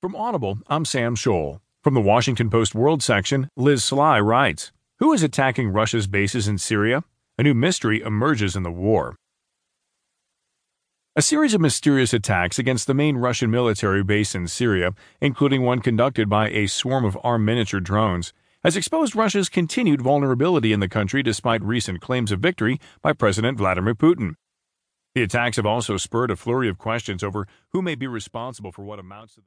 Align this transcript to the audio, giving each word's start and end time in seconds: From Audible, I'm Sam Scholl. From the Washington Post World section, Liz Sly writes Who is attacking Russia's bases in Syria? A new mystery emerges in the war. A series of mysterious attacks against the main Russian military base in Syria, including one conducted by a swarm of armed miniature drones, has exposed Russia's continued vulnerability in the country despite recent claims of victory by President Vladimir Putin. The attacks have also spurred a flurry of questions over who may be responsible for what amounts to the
From 0.00 0.14
Audible, 0.14 0.60
I'm 0.68 0.84
Sam 0.84 1.16
Scholl. 1.16 1.58
From 1.82 1.94
the 1.94 2.00
Washington 2.00 2.50
Post 2.50 2.72
World 2.72 3.02
section, 3.02 3.50
Liz 3.56 3.82
Sly 3.82 4.20
writes 4.20 4.70
Who 5.00 5.12
is 5.12 5.24
attacking 5.24 5.70
Russia's 5.70 6.06
bases 6.06 6.46
in 6.46 6.58
Syria? 6.58 7.02
A 7.36 7.42
new 7.42 7.52
mystery 7.52 8.00
emerges 8.02 8.54
in 8.54 8.62
the 8.62 8.70
war. 8.70 9.16
A 11.16 11.20
series 11.20 11.52
of 11.52 11.60
mysterious 11.60 12.14
attacks 12.14 12.60
against 12.60 12.86
the 12.86 12.94
main 12.94 13.16
Russian 13.16 13.50
military 13.50 14.04
base 14.04 14.36
in 14.36 14.46
Syria, 14.46 14.92
including 15.20 15.62
one 15.62 15.80
conducted 15.80 16.28
by 16.28 16.48
a 16.50 16.68
swarm 16.68 17.04
of 17.04 17.18
armed 17.24 17.46
miniature 17.46 17.80
drones, 17.80 18.32
has 18.62 18.76
exposed 18.76 19.16
Russia's 19.16 19.48
continued 19.48 20.00
vulnerability 20.00 20.72
in 20.72 20.78
the 20.78 20.88
country 20.88 21.24
despite 21.24 21.60
recent 21.60 22.00
claims 22.00 22.30
of 22.30 22.38
victory 22.38 22.78
by 23.02 23.12
President 23.12 23.58
Vladimir 23.58 23.96
Putin. 23.96 24.34
The 25.16 25.24
attacks 25.24 25.56
have 25.56 25.66
also 25.66 25.96
spurred 25.96 26.30
a 26.30 26.36
flurry 26.36 26.68
of 26.68 26.78
questions 26.78 27.24
over 27.24 27.48
who 27.70 27.82
may 27.82 27.96
be 27.96 28.06
responsible 28.06 28.70
for 28.70 28.84
what 28.84 29.00
amounts 29.00 29.32
to 29.32 29.34
the 29.34 29.36